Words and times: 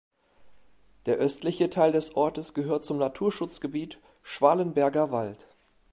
Der 1.05 1.17
östliche 1.17 1.69
Teil 1.69 1.91
des 1.91 2.15
Ortes 2.17 2.55
gehört 2.55 2.83
zum 2.83 2.97
Naturschutzgebiet 2.97 3.99
Schwalenberger 4.23 5.11
Wald. 5.11 5.47